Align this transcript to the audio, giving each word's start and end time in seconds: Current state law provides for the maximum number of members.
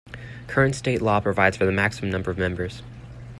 Current 0.47 0.73
state 0.73 0.99
law 0.99 1.19
provides 1.19 1.57
for 1.57 1.67
the 1.67 1.71
maximum 1.71 2.09
number 2.09 2.31
of 2.31 2.37
members. 2.39 2.81